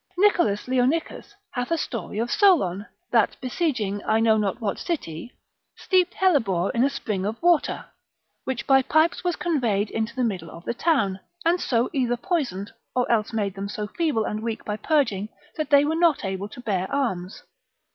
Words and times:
Nicholas 0.17 0.67
Leonicus 0.67 1.35
hath 1.51 1.69
a 1.69 1.77
story 1.77 2.17
of 2.17 2.31
Solon, 2.31 2.87
that 3.11 3.37
besieging, 3.39 4.03
I 4.03 4.19
know 4.19 4.35
not 4.35 4.59
what 4.59 4.79
city, 4.79 5.31
steeped 5.75 6.15
hellebore 6.15 6.71
in 6.71 6.83
a 6.83 6.89
spring 6.89 7.23
of 7.23 7.39
water, 7.39 7.85
which 8.43 8.65
by 8.65 8.81
pipes 8.81 9.23
was 9.23 9.35
conveyed 9.35 9.91
into 9.91 10.15
the 10.15 10.23
middle 10.23 10.49
of 10.49 10.65
the 10.65 10.73
town, 10.73 11.19
and 11.45 11.61
so 11.61 11.87
either 11.93 12.17
poisoned, 12.17 12.71
or 12.95 13.05
else 13.11 13.31
made 13.31 13.53
them 13.53 13.69
so 13.69 13.85
feeble 13.85 14.23
and 14.25 14.41
weak 14.41 14.65
by 14.65 14.75
purging, 14.75 15.29
that 15.55 15.69
they 15.69 15.85
were 15.85 15.93
not 15.93 16.25
able 16.25 16.49
to 16.49 16.61
bear 16.61 16.91
arms. 16.91 17.43